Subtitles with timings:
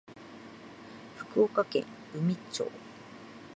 [1.15, 2.67] 福岡県宇美町